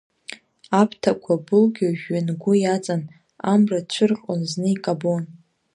[0.79, 3.01] Аԥҭақәа былгьо жәҩангәы иаҵан,
[3.51, 5.23] Амра цәырҟьон, зны икабон.